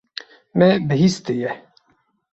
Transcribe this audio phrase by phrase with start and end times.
[0.57, 1.51] Me bihîstiye.